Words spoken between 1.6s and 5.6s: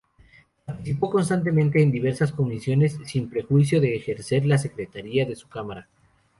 en diversas comisiones, sin perjuicio de ejercer la secretaría de su